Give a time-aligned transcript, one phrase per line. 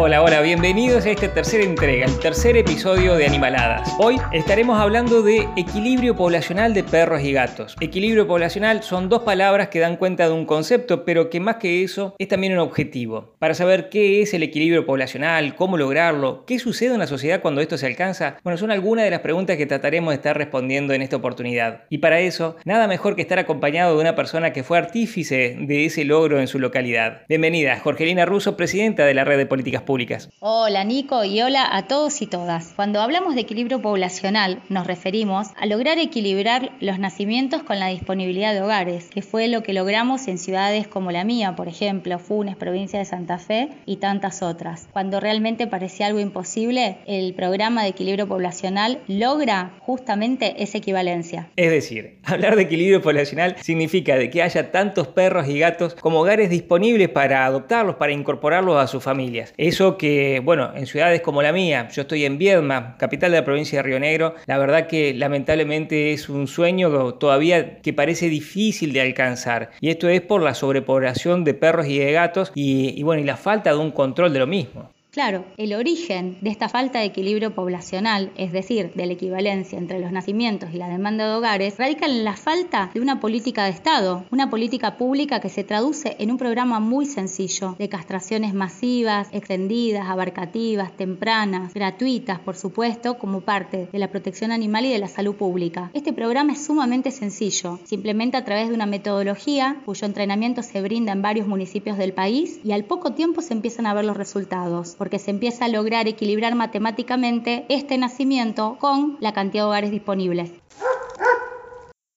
[0.00, 3.96] Hola, hola, bienvenidos a esta tercera entrega, el tercer episodio de Animaladas.
[3.98, 7.74] Hoy estaremos hablando de equilibrio poblacional de perros y gatos.
[7.80, 11.82] Equilibrio poblacional son dos palabras que dan cuenta de un concepto, pero que más que
[11.82, 13.34] eso es también un objetivo.
[13.40, 17.60] Para saber qué es el equilibrio poblacional, cómo lograrlo, qué sucede en la sociedad cuando
[17.60, 21.02] esto se alcanza, bueno, son algunas de las preguntas que trataremos de estar respondiendo en
[21.02, 21.86] esta oportunidad.
[21.90, 25.86] Y para eso, nada mejor que estar acompañado de una persona que fue artífice de
[25.86, 27.22] ese logro en su localidad.
[27.28, 30.28] Bienvenida, Jorgelina Russo, presidenta de la Red de Políticas públicas.
[30.40, 32.74] Hola Nico y hola a todos y todas.
[32.76, 38.52] Cuando hablamos de equilibrio poblacional nos referimos a lograr equilibrar los nacimientos con la disponibilidad
[38.52, 42.54] de hogares, que fue lo que logramos en ciudades como la mía, por ejemplo, Funes,
[42.54, 44.88] provincia de Santa Fe y tantas otras.
[44.92, 51.48] Cuando realmente parecía algo imposible, el programa de equilibrio poblacional logra justamente esa equivalencia.
[51.56, 56.20] Es decir, hablar de equilibrio poblacional significa de que haya tantos perros y gatos como
[56.20, 59.54] hogares disponibles para adoptarlos, para incorporarlos a sus familias.
[59.78, 63.78] Que, bueno, en ciudades como la mía, yo estoy en Viedma, capital de la provincia
[63.78, 69.00] de Río Negro, la verdad que lamentablemente es un sueño todavía que parece difícil de
[69.00, 69.70] alcanzar.
[69.80, 73.24] Y esto es por la sobrepoblación de perros y de gatos y, y bueno, y
[73.24, 74.90] la falta de un control de lo mismo.
[75.10, 80.00] Claro, el origen de esta falta de equilibrio poblacional, es decir, de la equivalencia entre
[80.00, 83.70] los nacimientos y la demanda de hogares, radica en la falta de una política de
[83.70, 89.28] Estado, una política pública que se traduce en un programa muy sencillo de castraciones masivas,
[89.32, 95.08] extendidas, abarcativas, tempranas, gratuitas, por supuesto, como parte de la protección animal y de la
[95.08, 95.90] salud pública.
[95.94, 100.82] Este programa es sumamente sencillo, se implementa a través de una metodología cuyo entrenamiento se
[100.82, 104.16] brinda en varios municipios del país y al poco tiempo se empiezan a ver los
[104.16, 109.90] resultados porque se empieza a lograr equilibrar matemáticamente este nacimiento con la cantidad de hogares
[109.90, 110.50] disponibles.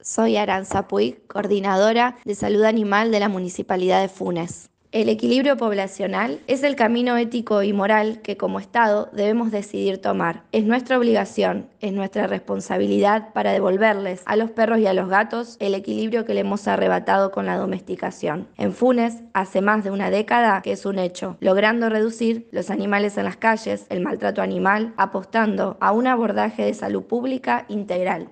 [0.00, 4.70] Soy Aranza Puig, coordinadora de salud animal de la Municipalidad de Funes.
[4.90, 10.44] El equilibrio poblacional es el camino ético y moral que como Estado debemos decidir tomar.
[10.50, 15.58] Es nuestra obligación, es nuestra responsabilidad para devolverles a los perros y a los gatos
[15.60, 18.48] el equilibrio que le hemos arrebatado con la domesticación.
[18.56, 23.18] En Funes, hace más de una década que es un hecho, logrando reducir los animales
[23.18, 28.30] en las calles, el maltrato animal, apostando a un abordaje de salud pública integral.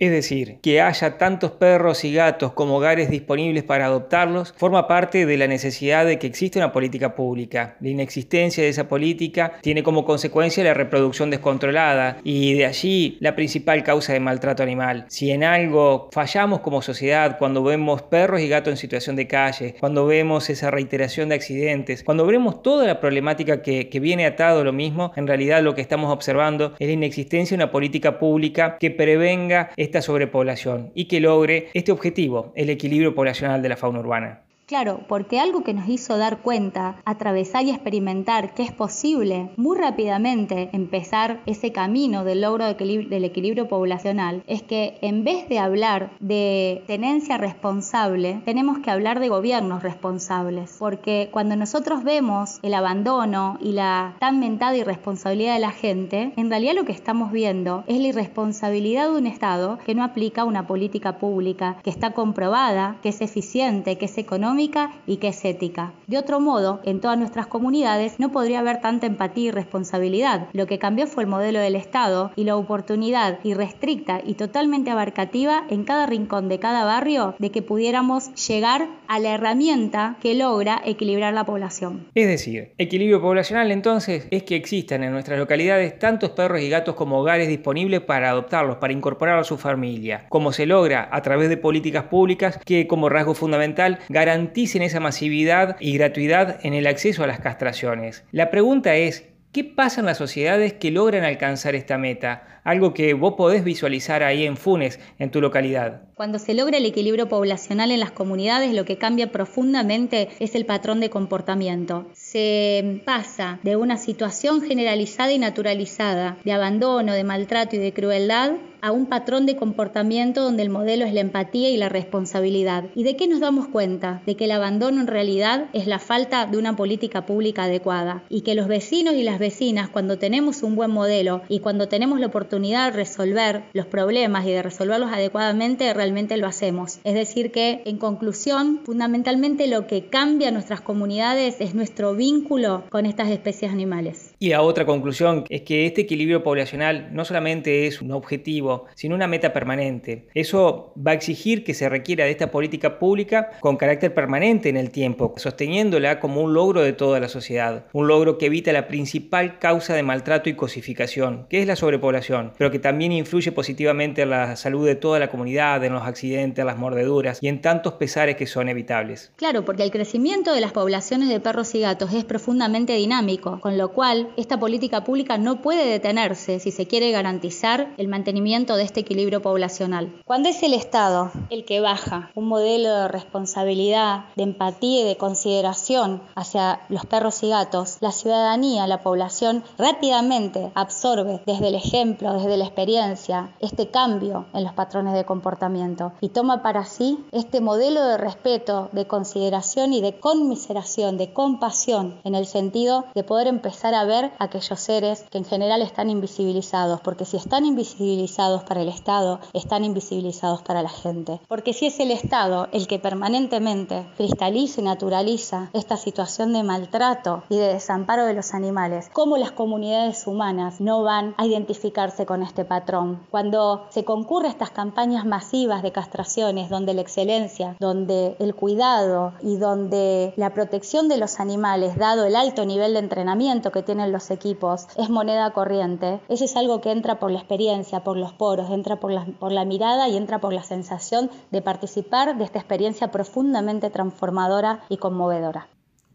[0.00, 5.26] Es decir, que haya tantos perros y gatos como hogares disponibles para adoptarlos forma parte
[5.26, 7.76] de la necesidad de que exista una política pública.
[7.80, 13.36] La inexistencia de esa política tiene como consecuencia la reproducción descontrolada y de allí la
[13.36, 15.04] principal causa de maltrato animal.
[15.08, 19.74] Si en algo fallamos como sociedad cuando vemos perros y gatos en situación de calle,
[19.80, 24.62] cuando vemos esa reiteración de accidentes, cuando vemos toda la problemática que, que viene atado
[24.62, 28.18] a lo mismo, en realidad lo que estamos observando es la inexistencia de una política
[28.18, 33.76] pública que prevenga esta sobrepoblación y que logre este objetivo, el equilibrio poblacional de la
[33.76, 34.44] fauna urbana.
[34.70, 39.76] Claro, porque algo que nos hizo dar cuenta, atravesar y experimentar que es posible muy
[39.76, 46.12] rápidamente empezar ese camino del logro del equilibrio poblacional, es que en vez de hablar
[46.20, 50.76] de tenencia responsable, tenemos que hablar de gobiernos responsables.
[50.78, 56.48] Porque cuando nosotros vemos el abandono y la tan mentada irresponsabilidad de la gente, en
[56.48, 60.68] realidad lo que estamos viendo es la irresponsabilidad de un Estado que no aplica una
[60.68, 64.59] política pública que está comprobada, que es eficiente, que es económica
[65.06, 65.94] y que es ética.
[66.06, 70.48] De otro modo, en todas nuestras comunidades no podría haber tanta empatía y responsabilidad.
[70.52, 75.64] Lo que cambió fue el modelo del Estado y la oportunidad irrestricta y totalmente abarcativa
[75.70, 80.82] en cada rincón de cada barrio de que pudiéramos llegar a la herramienta que logra
[80.84, 82.08] equilibrar la población.
[82.14, 86.96] Es decir, equilibrio poblacional entonces es que existan en nuestras localidades tantos perros y gatos
[86.96, 91.48] como hogares disponibles para adoptarlos, para incorporarlos a su familia, como se logra a través
[91.48, 96.88] de políticas públicas que como rasgo fundamental garantizan garanticen esa masividad y gratuidad en el
[96.88, 98.24] acceso a las castraciones.
[98.32, 102.60] La pregunta es, ¿Qué pasa en las sociedades que logran alcanzar esta meta?
[102.62, 106.02] Algo que vos podés visualizar ahí en Funes, en tu localidad.
[106.14, 110.66] Cuando se logra el equilibrio poblacional en las comunidades, lo que cambia profundamente es el
[110.66, 112.06] patrón de comportamiento.
[112.12, 118.52] Se pasa de una situación generalizada y naturalizada de abandono, de maltrato y de crueldad
[118.82, 122.84] a un patrón de comportamiento donde el modelo es la empatía y la responsabilidad.
[122.94, 124.22] ¿Y de qué nos damos cuenta?
[124.26, 128.42] De que el abandono en realidad es la falta de una política pública adecuada y
[128.42, 132.26] que los vecinos y las vecinas cuando tenemos un buen modelo y cuando tenemos la
[132.26, 136.98] oportunidad de resolver los problemas y de resolverlos adecuadamente, realmente lo hacemos.
[137.04, 143.06] Es decir que, en conclusión, fundamentalmente lo que cambia nuestras comunidades es nuestro vínculo con
[143.06, 144.29] estas especies animales.
[144.42, 149.14] Y la otra conclusión es que este equilibrio poblacional no solamente es un objetivo, sino
[149.14, 150.28] una meta permanente.
[150.32, 154.78] Eso va a exigir que se requiera de esta política pública con carácter permanente en
[154.78, 158.88] el tiempo, sosteniéndola como un logro de toda la sociedad, un logro que evita la
[158.88, 164.22] principal causa de maltrato y cosificación, que es la sobrepoblación, pero que también influye positivamente
[164.22, 167.60] en la salud de toda la comunidad, en los accidentes, en las mordeduras y en
[167.60, 169.32] tantos pesares que son evitables.
[169.36, 173.76] Claro, porque el crecimiento de las poblaciones de perros y gatos es profundamente dinámico, con
[173.76, 178.84] lo cual esta política pública no puede detenerse si se quiere garantizar el mantenimiento de
[178.84, 180.12] este equilibrio poblacional.
[180.24, 185.16] Cuando es el Estado el que baja un modelo de responsabilidad, de empatía y de
[185.16, 192.32] consideración hacia los perros y gatos, la ciudadanía, la población rápidamente absorbe desde el ejemplo,
[192.34, 197.60] desde la experiencia, este cambio en los patrones de comportamiento y toma para sí este
[197.60, 203.46] modelo de respeto, de consideración y de conmiseración, de compasión, en el sentido de poder
[203.46, 208.62] empezar a ver a aquellos seres que en general están invisibilizados, porque si están invisibilizados
[208.64, 211.40] para el Estado, están invisibilizados para la gente.
[211.48, 217.42] Porque si es el Estado el que permanentemente cristaliza y naturaliza esta situación de maltrato
[217.48, 222.42] y de desamparo de los animales, ¿cómo las comunidades humanas no van a identificarse con
[222.42, 223.22] este patrón?
[223.30, 229.56] Cuando se concurre estas campañas masivas de castraciones, donde la excelencia, donde el cuidado y
[229.56, 234.30] donde la protección de los animales, dado el alto nivel de entrenamiento que tienen los
[234.30, 236.20] equipos es moneda corriente.
[236.28, 239.52] Eso es algo que entra por la experiencia, por los poros, entra por la, por
[239.52, 244.98] la mirada y entra por la sensación de participar de esta experiencia profundamente transformadora y
[244.98, 245.68] conmovedora.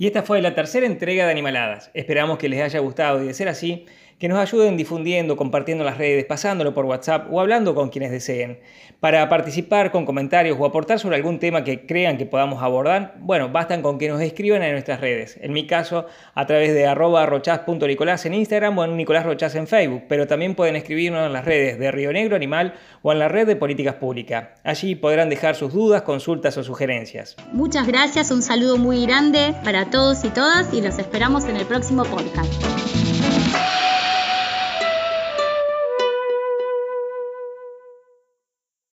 [0.00, 1.90] Y esta fue la tercera entrega de Animaladas.
[1.92, 3.84] Esperamos que les haya gustado y de ser así,
[4.20, 8.60] que nos ayuden difundiendo, compartiendo las redes, pasándolo por WhatsApp o hablando con quienes deseen.
[9.00, 13.48] Para participar con comentarios o aportar sobre algún tema que crean que podamos abordar, bueno,
[13.48, 15.38] bastan con que nos escriban en nuestras redes.
[15.40, 16.04] En mi caso,
[16.34, 20.76] a través de arroba en Instagram o en Nicolás Rochaz en Facebook, pero también pueden
[20.76, 24.48] escribirnos en las redes de Río Negro Animal o en la red de Políticas Públicas.
[24.64, 27.36] Allí podrán dejar sus dudas, consultas o sugerencias.
[27.52, 31.66] Muchas gracias, un saludo muy grande para todos y todas y los esperamos en el
[31.66, 33.19] próximo podcast.